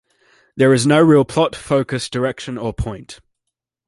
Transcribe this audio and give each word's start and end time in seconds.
There 0.55 0.73
is 0.73 0.87
no 0.87 0.99
real 0.99 1.23
plot, 1.25 1.55
focus, 1.55 2.09
direction 2.09 2.57
or 2.57 2.73
point. 2.73 3.19